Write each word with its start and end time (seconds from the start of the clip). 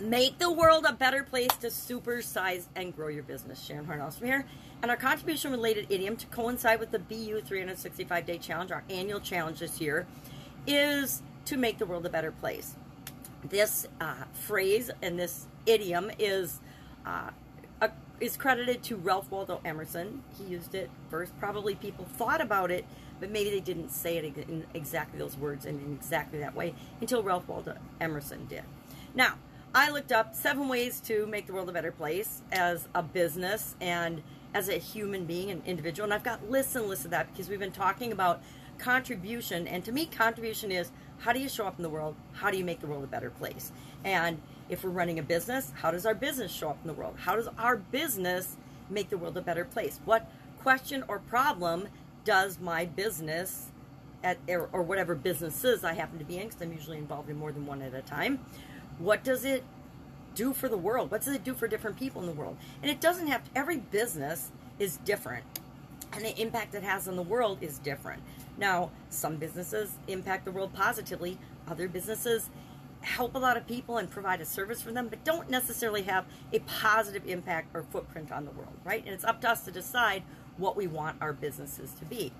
Make 0.00 0.38
the 0.38 0.50
world 0.50 0.86
a 0.88 0.94
better 0.94 1.22
place 1.22 1.50
to 1.60 1.66
supersize 1.66 2.64
and 2.74 2.96
grow 2.96 3.08
your 3.08 3.22
business. 3.22 3.62
Sharon 3.62 3.84
Hornhouse 3.84 4.16
from 4.16 4.28
here. 4.28 4.46
And 4.80 4.90
our 4.90 4.96
contribution 4.96 5.50
related 5.50 5.88
idiom 5.90 6.16
to 6.16 6.26
coincide 6.28 6.80
with 6.80 6.90
the 6.90 6.98
BU 6.98 7.42
365 7.42 8.24
day 8.24 8.38
challenge, 8.38 8.72
our 8.72 8.82
annual 8.88 9.20
challenge 9.20 9.58
this 9.58 9.78
year, 9.78 10.06
is 10.66 11.20
to 11.44 11.58
make 11.58 11.76
the 11.76 11.84
world 11.84 12.06
a 12.06 12.08
better 12.08 12.32
place. 12.32 12.76
This 13.44 13.86
uh, 14.00 14.14
phrase 14.32 14.90
and 15.02 15.18
this 15.18 15.46
idiom 15.66 16.10
is 16.18 16.60
uh, 17.04 17.30
a, 17.82 17.90
is 18.20 18.38
credited 18.38 18.82
to 18.84 18.96
Ralph 18.96 19.30
Waldo 19.30 19.60
Emerson. 19.66 20.22
He 20.38 20.44
used 20.44 20.74
it 20.74 20.88
first. 21.10 21.38
Probably 21.38 21.74
people 21.74 22.06
thought 22.06 22.40
about 22.40 22.70
it, 22.70 22.86
but 23.18 23.30
maybe 23.30 23.50
they 23.50 23.60
didn't 23.60 23.90
say 23.90 24.16
it 24.16 24.24
in 24.24 24.64
exactly 24.72 25.18
those 25.18 25.36
words 25.36 25.66
and 25.66 25.78
in 25.78 25.92
exactly 25.92 26.38
that 26.38 26.54
way 26.54 26.74
until 27.02 27.22
Ralph 27.22 27.46
Waldo 27.46 27.76
Emerson 28.00 28.46
did. 28.46 28.62
Now, 29.14 29.34
I 29.72 29.90
looked 29.90 30.10
up 30.10 30.34
seven 30.34 30.68
ways 30.68 30.98
to 31.02 31.26
make 31.26 31.46
the 31.46 31.52
world 31.52 31.68
a 31.68 31.72
better 31.72 31.92
place 31.92 32.42
as 32.50 32.88
a 32.92 33.04
business 33.04 33.76
and 33.80 34.20
as 34.52 34.68
a 34.68 34.78
human 34.78 35.26
being, 35.26 35.48
an 35.48 35.62
individual. 35.64 36.06
And 36.06 36.12
I've 36.12 36.24
got 36.24 36.50
lists 36.50 36.74
and 36.74 36.86
lists 36.86 37.04
of 37.04 37.12
that 37.12 37.30
because 37.30 37.48
we've 37.48 37.60
been 37.60 37.70
talking 37.70 38.10
about 38.10 38.42
contribution. 38.78 39.68
And 39.68 39.84
to 39.84 39.92
me, 39.92 40.06
contribution 40.06 40.72
is 40.72 40.90
how 41.18 41.32
do 41.32 41.38
you 41.38 41.48
show 41.48 41.66
up 41.66 41.76
in 41.76 41.84
the 41.84 41.88
world? 41.88 42.16
How 42.32 42.50
do 42.50 42.58
you 42.58 42.64
make 42.64 42.80
the 42.80 42.88
world 42.88 43.04
a 43.04 43.06
better 43.06 43.30
place? 43.30 43.70
And 44.02 44.42
if 44.68 44.82
we're 44.82 44.90
running 44.90 45.20
a 45.20 45.22
business, 45.22 45.72
how 45.76 45.92
does 45.92 46.04
our 46.04 46.16
business 46.16 46.50
show 46.50 46.70
up 46.70 46.78
in 46.82 46.88
the 46.88 46.94
world? 46.94 47.14
How 47.18 47.36
does 47.36 47.48
our 47.56 47.76
business 47.76 48.56
make 48.88 49.08
the 49.08 49.18
world 49.18 49.36
a 49.36 49.42
better 49.42 49.64
place? 49.64 50.00
What 50.04 50.28
question 50.58 51.04
or 51.06 51.20
problem 51.20 51.86
does 52.24 52.58
my 52.58 52.86
business 52.86 53.68
at 54.24 54.38
or 54.48 54.82
whatever 54.82 55.14
businesses 55.14 55.84
I 55.84 55.94
happen 55.94 56.18
to 56.18 56.24
be 56.24 56.38
in, 56.38 56.48
because 56.48 56.60
I'm 56.60 56.72
usually 56.72 56.98
involved 56.98 57.30
in 57.30 57.36
more 57.36 57.52
than 57.52 57.66
one 57.66 57.82
at 57.82 57.94
a 57.94 58.02
time, 58.02 58.40
what 59.00 59.24
does 59.24 59.44
it 59.44 59.64
do 60.34 60.52
for 60.52 60.68
the 60.68 60.76
world? 60.76 61.10
What 61.10 61.22
does 61.22 61.34
it 61.34 61.42
do 61.42 61.54
for 61.54 61.66
different 61.66 61.98
people 61.98 62.20
in 62.20 62.26
the 62.26 62.34
world? 62.34 62.56
And 62.82 62.90
it 62.90 63.00
doesn't 63.00 63.26
have 63.26 63.44
to, 63.44 63.50
every 63.56 63.78
business 63.78 64.50
is 64.78 64.98
different. 64.98 65.44
And 66.12 66.24
the 66.24 66.38
impact 66.40 66.74
it 66.74 66.82
has 66.82 67.08
on 67.08 67.16
the 67.16 67.22
world 67.22 67.58
is 67.60 67.78
different. 67.78 68.22
Now, 68.58 68.90
some 69.08 69.36
businesses 69.36 69.92
impact 70.06 70.44
the 70.44 70.52
world 70.52 70.74
positively, 70.74 71.38
other 71.68 71.88
businesses 71.88 72.50
help 73.02 73.34
a 73.34 73.38
lot 73.38 73.56
of 73.56 73.66
people 73.66 73.96
and 73.96 74.10
provide 74.10 74.40
a 74.40 74.44
service 74.44 74.82
for 74.82 74.92
them, 74.92 75.08
but 75.08 75.24
don't 75.24 75.48
necessarily 75.48 76.02
have 76.02 76.26
a 76.52 76.58
positive 76.60 77.26
impact 77.26 77.68
or 77.74 77.82
footprint 77.82 78.30
on 78.30 78.44
the 78.44 78.50
world, 78.50 78.74
right? 78.84 79.02
And 79.04 79.14
it's 79.14 79.24
up 79.24 79.40
to 79.40 79.50
us 79.50 79.64
to 79.64 79.70
decide 79.70 80.22
what 80.58 80.76
we 80.76 80.86
want 80.86 81.16
our 81.22 81.32
businesses 81.32 81.92
to 81.94 82.04
be. 82.04 82.32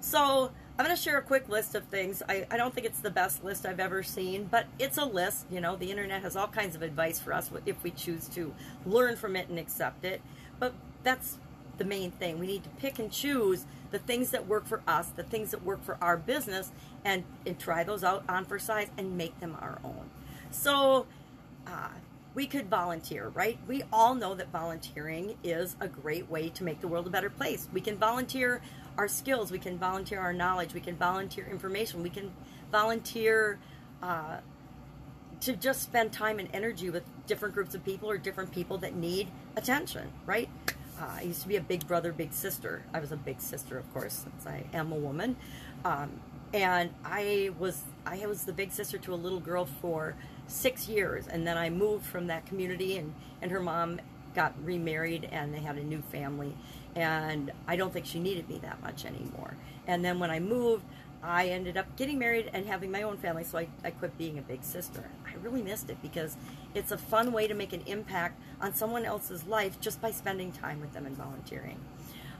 So 0.00 0.52
I'm 0.80 0.86
going 0.86 0.96
to 0.96 1.02
share 1.02 1.18
a 1.18 1.22
quick 1.22 1.46
list 1.50 1.74
of 1.74 1.84
things. 1.88 2.22
I, 2.26 2.46
I 2.50 2.56
don't 2.56 2.74
think 2.74 2.86
it's 2.86 3.00
the 3.00 3.10
best 3.10 3.44
list 3.44 3.66
I've 3.66 3.80
ever 3.80 4.02
seen, 4.02 4.44
but 4.50 4.64
it's 4.78 4.96
a 4.96 5.04
list. 5.04 5.44
You 5.50 5.60
know, 5.60 5.76
the 5.76 5.90
internet 5.90 6.22
has 6.22 6.36
all 6.36 6.48
kinds 6.48 6.74
of 6.74 6.80
advice 6.80 7.20
for 7.20 7.34
us 7.34 7.50
if 7.66 7.82
we 7.82 7.90
choose 7.90 8.26
to 8.28 8.54
learn 8.86 9.16
from 9.16 9.36
it 9.36 9.50
and 9.50 9.58
accept 9.58 10.06
it. 10.06 10.22
But 10.58 10.72
that's 11.02 11.36
the 11.76 11.84
main 11.84 12.12
thing. 12.12 12.38
We 12.38 12.46
need 12.46 12.64
to 12.64 12.70
pick 12.70 12.98
and 12.98 13.12
choose 13.12 13.66
the 13.90 13.98
things 13.98 14.30
that 14.30 14.46
work 14.46 14.64
for 14.66 14.80
us, 14.88 15.08
the 15.08 15.22
things 15.22 15.50
that 15.50 15.62
work 15.62 15.84
for 15.84 15.98
our 16.00 16.16
business, 16.16 16.72
and, 17.04 17.24
and 17.44 17.58
try 17.58 17.84
those 17.84 18.02
out 18.02 18.24
on 18.26 18.46
for 18.46 18.58
size 18.58 18.88
and 18.96 19.18
make 19.18 19.38
them 19.38 19.58
our 19.60 19.80
own. 19.84 20.08
So, 20.50 21.04
uh, 21.66 21.90
we 22.34 22.46
could 22.46 22.70
volunteer, 22.70 23.28
right? 23.28 23.58
We 23.66 23.82
all 23.92 24.14
know 24.14 24.34
that 24.34 24.50
volunteering 24.52 25.36
is 25.42 25.76
a 25.80 25.88
great 25.88 26.30
way 26.30 26.48
to 26.50 26.64
make 26.64 26.80
the 26.80 26.88
world 26.88 27.06
a 27.06 27.10
better 27.10 27.30
place. 27.30 27.68
We 27.72 27.80
can 27.80 27.96
volunteer 27.96 28.62
our 29.00 29.08
skills, 29.08 29.50
we 29.50 29.58
can 29.58 29.78
volunteer 29.78 30.20
our 30.20 30.34
knowledge, 30.34 30.74
we 30.74 30.80
can 30.80 30.94
volunteer 30.94 31.46
information, 31.50 32.02
we 32.02 32.10
can 32.10 32.30
volunteer 32.70 33.58
uh, 34.02 34.36
to 35.40 35.56
just 35.56 35.80
spend 35.80 36.12
time 36.12 36.38
and 36.38 36.50
energy 36.52 36.90
with 36.90 37.02
different 37.26 37.54
groups 37.54 37.74
of 37.74 37.82
people 37.82 38.10
or 38.10 38.18
different 38.18 38.52
people 38.52 38.76
that 38.76 38.94
need 38.94 39.26
attention, 39.56 40.12
right? 40.26 40.50
Uh, 41.00 41.06
I 41.16 41.22
used 41.22 41.40
to 41.40 41.48
be 41.48 41.56
a 41.56 41.62
big 41.62 41.88
brother, 41.88 42.12
big 42.12 42.34
sister. 42.34 42.82
I 42.92 43.00
was 43.00 43.10
a 43.10 43.16
big 43.16 43.40
sister, 43.40 43.78
of 43.78 43.90
course, 43.94 44.12
since 44.12 44.46
I 44.46 44.64
am 44.74 44.92
a 44.92 44.96
woman. 44.96 45.36
Um, 45.82 46.20
and 46.52 46.90
I 47.02 47.52
was 47.58 47.84
I 48.04 48.26
was 48.26 48.44
the 48.44 48.52
big 48.52 48.70
sister 48.70 48.98
to 48.98 49.14
a 49.14 49.20
little 49.24 49.40
girl 49.40 49.64
for 49.80 50.14
six 50.46 50.88
years, 50.90 51.26
and 51.26 51.46
then 51.46 51.56
I 51.56 51.70
moved 51.70 52.04
from 52.04 52.26
that 52.26 52.44
community, 52.44 52.98
and 52.98 53.14
and 53.40 53.50
her 53.50 53.60
mom 53.60 54.00
got 54.34 54.54
remarried, 54.64 55.28
and 55.30 55.52
they 55.54 55.60
had 55.60 55.76
a 55.76 55.84
new 55.84 56.02
family, 56.02 56.56
and 56.94 57.52
I 57.66 57.76
don't 57.76 57.92
think 57.92 58.06
she 58.06 58.18
needed 58.18 58.48
me 58.48 58.58
that 58.58 58.82
much 58.82 59.04
anymore. 59.04 59.56
And 59.86 60.04
then 60.04 60.18
when 60.18 60.30
I 60.30 60.40
moved, 60.40 60.84
I 61.22 61.48
ended 61.48 61.76
up 61.76 61.96
getting 61.96 62.18
married 62.18 62.50
and 62.52 62.66
having 62.66 62.90
my 62.90 63.02
own 63.02 63.18
family, 63.18 63.44
so 63.44 63.58
I, 63.58 63.68
I 63.84 63.90
quit 63.90 64.16
being 64.16 64.38
a 64.38 64.42
big 64.42 64.62
sister. 64.62 65.04
I 65.26 65.34
really 65.42 65.62
missed 65.62 65.90
it 65.90 66.00
because 66.00 66.36
it's 66.74 66.92
a 66.92 66.98
fun 66.98 67.32
way 67.32 67.46
to 67.46 67.54
make 67.54 67.72
an 67.72 67.82
impact 67.86 68.40
on 68.60 68.74
someone 68.74 69.04
else's 69.04 69.44
life 69.44 69.80
just 69.80 70.00
by 70.00 70.10
spending 70.10 70.52
time 70.52 70.80
with 70.80 70.92
them 70.92 71.06
and 71.06 71.16
volunteering. 71.16 71.78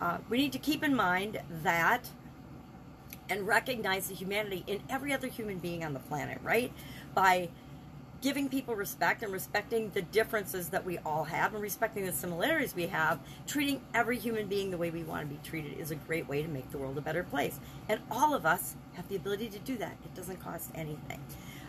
Uh, 0.00 0.18
we 0.28 0.38
need 0.38 0.52
to 0.52 0.58
keep 0.58 0.82
in 0.82 0.94
mind 0.94 1.40
that 1.62 2.10
and 3.28 3.46
recognize 3.46 4.08
the 4.08 4.14
humanity 4.14 4.64
in 4.66 4.82
every 4.90 5.12
other 5.12 5.28
human 5.28 5.58
being 5.58 5.84
on 5.84 5.94
the 5.94 6.00
planet, 6.00 6.38
right? 6.42 6.72
By 7.14 7.48
giving 8.24 8.48
people 8.48 8.74
respect 8.74 9.22
and 9.22 9.30
respecting 9.30 9.90
the 9.90 10.00
differences 10.00 10.70
that 10.70 10.82
we 10.82 10.96
all 11.04 11.24
have 11.24 11.52
and 11.52 11.62
respecting 11.62 12.06
the 12.06 12.12
similarities 12.12 12.74
we 12.74 12.86
have, 12.86 13.20
treating 13.46 13.82
every 13.92 14.18
human 14.18 14.46
being 14.46 14.70
the 14.70 14.78
way 14.78 14.88
we 14.88 15.02
want 15.02 15.28
to 15.28 15.34
be 15.34 15.38
treated 15.46 15.78
is 15.78 15.90
a 15.90 15.94
great 15.94 16.26
way 16.26 16.40
to 16.42 16.48
make 16.48 16.70
the 16.72 16.78
world 16.78 16.96
a 16.96 17.02
better 17.02 17.22
place. 17.22 17.60
And 17.86 18.00
all 18.10 18.32
of 18.32 18.46
us 18.46 18.76
have 18.94 19.06
the 19.10 19.16
ability 19.16 19.50
to 19.50 19.58
do 19.58 19.76
that. 19.76 19.98
It 20.02 20.14
doesn't 20.14 20.40
cost 20.40 20.70
anything. 20.74 21.20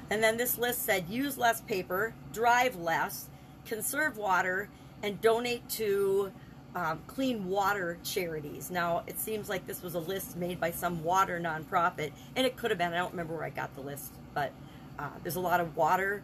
And 0.10 0.24
then 0.24 0.38
this 0.38 0.58
list 0.58 0.84
said 0.84 1.10
use 1.10 1.38
less 1.38 1.60
paper, 1.60 2.14
drive 2.32 2.78
less, 2.78 3.28
conserve 3.66 4.16
water, 4.16 4.70
and 5.04 5.20
donate 5.20 5.68
to 5.72 6.32
um, 6.74 7.02
clean 7.06 7.50
water 7.50 7.98
charities. 8.02 8.72
Now, 8.72 9.04
it 9.08 9.20
seems 9.20 9.50
like 9.50 9.68
this 9.68 9.84
was 9.84 9.96
a 9.96 10.00
list 10.00 10.38
made 10.38 10.62
by 10.62 10.72
some 10.72 11.04
water 11.04 11.38
nonprofit, 11.38 12.14
and 12.38 12.48
it 12.48 12.56
could 12.56 12.72
have 12.72 12.78
been. 12.78 12.94
I 12.94 12.98
don't 13.00 13.12
remember 13.12 13.34
where 13.34 13.44
I 13.44 13.50
got 13.50 13.76
the 13.76 13.82
list, 13.82 14.14
but 14.34 14.54
uh, 14.98 15.10
there's 15.22 15.36
a 15.36 15.42
lot 15.42 15.60
of 15.60 15.76
water 15.76 16.24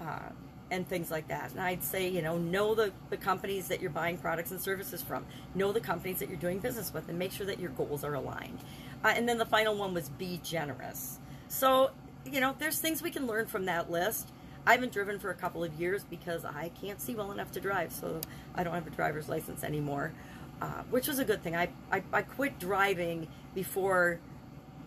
uh, 0.00 0.30
and 0.70 0.86
things 0.86 1.10
like 1.10 1.28
that. 1.28 1.50
And 1.52 1.60
I'd 1.60 1.82
say, 1.82 2.08
you 2.08 2.22
know, 2.22 2.36
know 2.38 2.74
the, 2.74 2.92
the 3.10 3.16
companies 3.16 3.68
that 3.68 3.80
you're 3.80 3.90
buying 3.90 4.18
products 4.18 4.50
and 4.50 4.60
services 4.60 5.02
from, 5.02 5.24
know 5.54 5.72
the 5.72 5.80
companies 5.80 6.18
that 6.18 6.28
you're 6.28 6.38
doing 6.38 6.58
business 6.58 6.92
with, 6.92 7.08
and 7.08 7.18
make 7.18 7.32
sure 7.32 7.46
that 7.46 7.58
your 7.58 7.70
goals 7.70 8.04
are 8.04 8.14
aligned. 8.14 8.58
Uh, 9.04 9.12
and 9.16 9.28
then 9.28 9.38
the 9.38 9.46
final 9.46 9.76
one 9.76 9.94
was 9.94 10.08
be 10.10 10.40
generous. 10.42 11.18
So, 11.48 11.90
you 12.24 12.40
know, 12.40 12.54
there's 12.58 12.78
things 12.78 13.02
we 13.02 13.10
can 13.10 13.26
learn 13.26 13.46
from 13.46 13.64
that 13.66 13.90
list. 13.90 14.28
I 14.66 14.72
haven't 14.72 14.92
driven 14.92 15.18
for 15.18 15.30
a 15.30 15.34
couple 15.34 15.64
of 15.64 15.72
years 15.80 16.04
because 16.04 16.44
I 16.44 16.70
can't 16.80 17.00
see 17.00 17.14
well 17.14 17.32
enough 17.32 17.52
to 17.52 17.60
drive, 17.60 17.92
so 17.92 18.20
I 18.54 18.64
don't 18.64 18.74
have 18.74 18.86
a 18.86 18.90
driver's 18.90 19.28
license 19.28 19.64
anymore, 19.64 20.12
uh, 20.60 20.82
which 20.90 21.08
was 21.08 21.18
a 21.18 21.24
good 21.24 21.42
thing. 21.42 21.56
I, 21.56 21.70
I, 21.90 22.02
I 22.12 22.22
quit 22.22 22.58
driving 22.58 23.28
before 23.54 24.20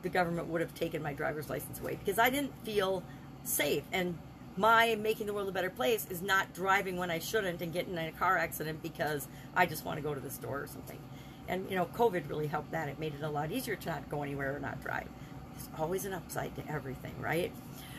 the 0.04 0.10
government 0.10 0.48
would 0.50 0.62
have 0.62 0.76
taken 0.76 1.02
my 1.02 1.14
driver's 1.14 1.50
license 1.50 1.80
away 1.80 1.98
because 2.04 2.20
I 2.20 2.30
didn't 2.30 2.54
feel 2.64 3.04
safe. 3.44 3.84
And 3.92 4.18
my 4.58 4.96
making 4.96 5.28
the 5.28 5.34
world 5.34 5.48
a 5.48 5.52
better 5.52 5.70
place 5.70 6.06
is 6.10 6.22
not 6.22 6.54
driving 6.54 6.98
when 6.98 7.10
I 7.10 7.20
shouldn't 7.20 7.62
and 7.62 7.72
getting 7.72 7.94
in 7.94 8.06
a 8.06 8.12
car 8.12 8.38
accident 8.38 8.82
because 8.84 9.28
I 9.56 9.66
just 9.66 9.86
want 9.86 9.98
to 9.98 10.04
go 10.04 10.14
to 10.14 10.20
the 10.20 10.30
store 10.30 10.62
or 10.62 10.68
something. 10.68 11.00
And 11.48 11.70
you 11.70 11.76
know, 11.76 11.86
COVID 11.86 12.30
really 12.30 12.48
helped 12.48 12.72
that. 12.72 12.90
It 12.90 13.00
made 13.00 13.14
it 13.14 13.24
a 13.24 13.30
lot 13.30 13.52
easier 13.52 13.76
to 13.76 13.90
not 13.90 14.10
go 14.10 14.24
anywhere 14.24 14.56
or 14.56 14.60
not 14.60 14.82
drive. 14.82 15.08
There's 15.54 15.70
always 15.78 16.06
an 16.06 16.14
upside 16.14 16.56
to 16.56 16.68
everything, 16.70 17.14
right? 17.20 17.52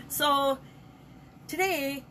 So 0.08 0.58
today, 1.48 2.04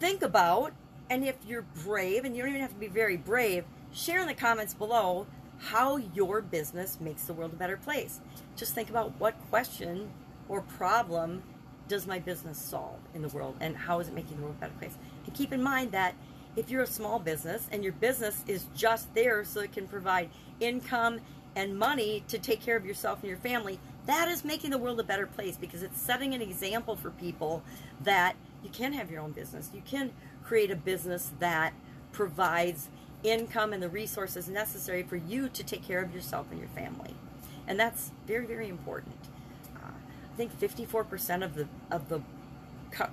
think 0.00 0.22
about, 0.22 0.72
and 1.10 1.24
if 1.24 1.36
you're 1.46 1.66
brave, 1.84 2.24
and 2.24 2.36
you 2.36 2.42
don't 2.42 2.50
even 2.50 2.62
have 2.62 2.72
to 2.72 2.80
be 2.80 2.88
very 2.88 3.16
brave, 3.16 3.64
share 3.92 4.20
in 4.20 4.26
the 4.26 4.34
comments 4.34 4.74
below 4.74 5.26
how 5.58 5.96
your 5.96 6.40
business 6.40 6.98
makes 7.00 7.22
the 7.24 7.32
world 7.32 7.52
a 7.52 7.56
better 7.56 7.76
place. 7.76 8.20
Just 8.56 8.74
think 8.74 8.90
about 8.90 9.18
what 9.18 9.34
question 9.50 10.10
or 10.48 10.60
problem 10.60 11.42
does 11.88 12.06
my 12.06 12.18
business 12.18 12.58
solve 12.58 12.98
in 13.14 13.22
the 13.22 13.28
world 13.28 13.56
and 13.60 13.76
how 13.76 14.00
is 14.00 14.08
it 14.08 14.14
making 14.14 14.36
the 14.36 14.42
world 14.42 14.56
a 14.58 14.60
better 14.60 14.78
place? 14.78 14.94
And 15.26 15.34
keep 15.34 15.52
in 15.52 15.62
mind 15.62 15.92
that 15.92 16.14
if 16.56 16.70
you're 16.70 16.82
a 16.82 16.86
small 16.86 17.18
business 17.18 17.66
and 17.72 17.82
your 17.82 17.92
business 17.94 18.44
is 18.46 18.66
just 18.74 19.12
there 19.14 19.44
so 19.44 19.60
it 19.60 19.72
can 19.72 19.86
provide 19.86 20.28
income 20.60 21.20
and 21.56 21.78
money 21.78 22.22
to 22.28 22.38
take 22.38 22.60
care 22.60 22.76
of 22.76 22.84
yourself 22.84 23.20
and 23.20 23.28
your 23.28 23.38
family, 23.38 23.78
that 24.06 24.28
is 24.28 24.44
making 24.44 24.70
the 24.70 24.78
world 24.78 25.00
a 25.00 25.04
better 25.04 25.26
place 25.26 25.56
because 25.56 25.82
it's 25.82 26.00
setting 26.00 26.34
an 26.34 26.42
example 26.42 26.96
for 26.96 27.10
people 27.10 27.62
that 28.02 28.36
you 28.62 28.70
can 28.70 28.92
have 28.92 29.10
your 29.10 29.20
own 29.20 29.32
business. 29.32 29.70
You 29.74 29.82
can 29.84 30.12
create 30.44 30.70
a 30.70 30.76
business 30.76 31.32
that 31.38 31.72
provides 32.12 32.88
income 33.22 33.72
and 33.72 33.82
the 33.82 33.88
resources 33.88 34.48
necessary 34.48 35.02
for 35.02 35.16
you 35.16 35.48
to 35.48 35.64
take 35.64 35.86
care 35.86 36.02
of 36.02 36.14
yourself 36.14 36.46
and 36.50 36.58
your 36.58 36.68
family. 36.70 37.14
And 37.66 37.78
that's 37.78 38.12
very, 38.26 38.46
very 38.46 38.68
important 38.68 39.16
think 40.38 40.58
54% 40.58 41.44
of 41.44 41.54
the 41.54 41.68
of 41.90 42.08
the 42.08 42.22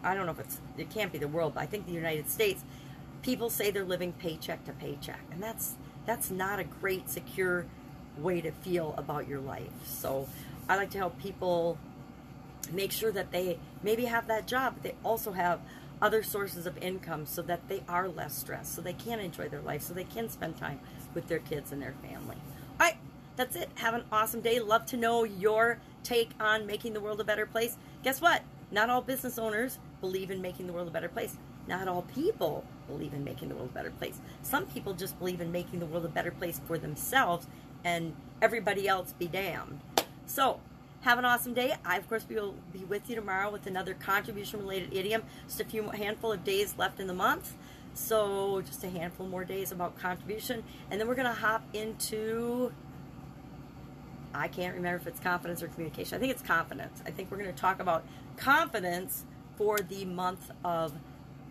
I 0.04 0.16
don't 0.16 0.26
know 0.26 0.32
if 0.32 0.40
it's 0.40 0.62
it 0.78 0.90
can't 0.90 1.12
be 1.12 1.18
the 1.18 1.28
world, 1.28 1.56
but 1.56 1.64
I 1.64 1.66
think 1.66 1.86
the 1.86 1.94
United 1.94 2.30
States 2.30 2.64
people 3.22 3.50
say 3.50 3.72
they're 3.72 3.84
living 3.84 4.14
paycheck 4.14 4.64
to 4.66 4.72
paycheck, 4.72 5.22
and 5.32 5.44
that's 5.44 5.74
that's 6.06 6.30
not 6.30 6.60
a 6.60 6.64
great 6.64 7.10
secure 7.10 7.66
way 8.18 8.40
to 8.40 8.52
feel 8.52 8.94
about 8.98 9.28
your 9.28 9.40
life. 9.40 9.74
So 9.86 10.30
I 10.70 10.78
like 10.78 10.92
to 10.92 10.98
help 10.98 11.20
people 11.20 11.78
make 12.72 12.92
sure 12.92 13.12
that 13.12 13.32
they 13.32 13.58
maybe 13.84 14.06
have 14.06 14.28
that 14.28 14.48
job, 14.48 14.76
but 14.76 14.84
they 14.84 14.96
also 15.04 15.34
have 15.34 15.60
other 16.02 16.22
sources 16.24 16.66
of 16.66 16.78
income 16.78 17.26
so 17.26 17.42
that 17.42 17.68
they 17.68 17.82
are 17.90 18.08
less 18.08 18.38
stressed, 18.38 18.76
so 18.76 18.82
they 18.82 18.94
can 18.94 19.20
enjoy 19.20 19.50
their 19.50 19.62
life, 19.62 19.82
so 19.82 19.94
they 19.94 20.04
can 20.04 20.30
spend 20.30 20.58
time 20.58 20.80
with 21.14 21.28
their 21.28 21.40
kids 21.40 21.72
and 21.72 21.82
their 21.82 21.96
family. 22.04 22.38
All 22.80 22.88
right, 22.88 22.98
that's 23.36 23.56
it. 23.56 23.70
Have 23.76 23.96
an 23.96 24.04
awesome 24.12 24.42
day. 24.42 24.60
Love 24.60 24.86
to 24.88 24.98
know 24.98 25.24
your 25.24 25.80
take 26.06 26.30
on 26.40 26.66
making 26.66 26.94
the 26.94 27.02
world 27.02 27.20
a 27.20 27.24
better 27.24 27.46
place. 27.46 27.78
Guess 28.04 28.22
what? 28.22 28.44
Not 28.72 28.90
all 28.90 29.02
business 29.02 29.38
owners 29.38 29.80
believe 30.02 30.32
in 30.32 30.42
making 30.42 30.68
the 30.68 30.74
world 30.74 30.88
a 30.88 30.92
better 30.92 31.10
place. 31.10 31.38
Not 31.68 31.88
all 31.88 32.04
people 32.04 32.64
believe 32.88 33.14
in 33.14 33.24
making 33.24 33.50
the 33.50 33.56
world 33.56 33.70
a 33.72 33.74
better 33.74 33.92
place. 33.92 34.20
Some 34.42 34.66
people 34.68 34.94
just 34.94 35.18
believe 35.18 35.42
in 35.42 35.52
making 35.52 35.80
the 35.80 35.86
world 35.86 36.06
a 36.06 36.10
better 36.10 36.32
place 36.32 36.62
for 36.66 36.78
themselves 36.78 37.48
and 37.84 38.16
everybody 38.42 38.88
else 38.88 39.14
be 39.14 39.28
damned. 39.28 39.82
So, 40.26 40.60
have 41.02 41.20
an 41.20 41.26
awesome 41.26 41.54
day. 41.54 41.74
I, 41.86 41.98
of 41.98 42.10
course, 42.10 42.26
will 42.28 42.56
be 42.74 42.80
with 42.80 43.10
you 43.10 43.16
tomorrow 43.16 43.52
with 43.52 43.68
another 43.68 43.94
contribution 43.94 44.60
related 44.60 44.94
idiom. 44.94 45.24
Just 45.48 45.62
a 45.62 45.66
few 45.66 45.90
handful 45.90 46.32
of 46.32 46.44
days 46.44 46.76
left 46.78 47.00
in 47.00 47.08
the 47.08 47.14
month. 47.14 47.54
So, 47.94 48.62
just 48.62 48.84
a 48.84 48.90
handful 48.90 49.28
more 49.28 49.46
days 49.46 49.72
about 49.72 49.98
contribution. 50.00 50.64
And 50.90 51.00
then 51.00 51.08
we're 51.08 51.16
going 51.16 51.28
to 51.28 51.34
hop 51.34 51.64
into. 51.74 52.72
I 54.38 54.48
can't 54.48 54.76
remember 54.76 54.98
if 54.98 55.08
it's 55.08 55.20
confidence 55.20 55.64
or 55.64 55.68
communication. 55.68 56.16
I 56.16 56.20
think 56.20 56.32
it's 56.32 56.42
confidence. 56.42 57.02
I 57.06 57.12
think 57.12 57.32
we're 57.32 57.38
going 57.38 57.54
to 57.54 57.60
talk 57.60 57.80
about 57.80 58.04
confidence 58.38 59.26
for 59.58 59.80
the 59.80 60.06
month 60.06 60.52
of 60.64 60.94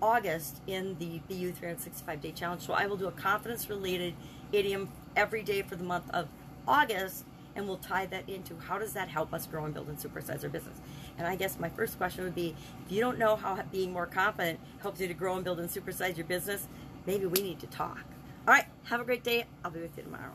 August 0.03 0.61
in 0.67 0.97
the 0.99 1.21
BU 1.29 1.53
365 1.53 2.21
Day 2.21 2.33
Challenge. 2.33 2.61
So 2.61 2.75
I 2.75 2.87
will 2.87 2.97
do 2.97 3.07
a 3.07 3.13
confidence 3.13 3.71
related 3.71 4.15
idiom 4.53 4.89
every 5.17 5.43
day 5.43 5.63
for 5.63 5.77
the 5.77 5.85
month 5.85 6.11
of 6.11 6.29
August 6.69 7.25
and 7.57 7.67
we'll 7.67 7.77
tie 7.77 8.07
that 8.07 8.29
into 8.29 8.57
how 8.59 8.79
does 8.79 8.93
that 8.95 9.09
help 9.09 9.33
us 9.33 9.47
grow 9.47 9.65
and 9.65 9.73
build 9.73 9.89
and 9.89 9.99
supersize 9.99 10.43
our 10.43 10.51
business. 10.51 10.81
And 11.17 11.27
I 11.27 11.37
guess 11.37 11.59
my 11.59 11.69
first 11.69 11.99
question 11.99 12.25
would 12.25 12.35
be 12.35 12.55
if 12.85 12.93
you 12.93 13.01
don't 13.01 13.19
know 13.19 13.37
how 13.37 13.61
being 13.71 13.93
more 13.93 14.07
confident 14.07 14.59
helps 14.83 15.01
you 15.01 15.09
to 15.09 15.15
grow 15.15 15.37
and 15.37 15.45
build 15.45 15.61
and 15.61 15.71
supersize 15.71 16.17
your 16.17 16.27
business, 16.27 16.67
maybe 17.07 17.27
we 17.27 17.43
need 17.43 17.61
to 17.61 17.67
talk. 17.69 18.05
All 18.47 18.55
right, 18.55 18.67
have 18.85 19.01
a 19.01 19.05
great 19.05 19.23
day. 19.23 19.47
I'll 19.65 19.71
be 19.71 19.81
with 19.81 19.97
you 19.97 20.03
tomorrow. 20.03 20.33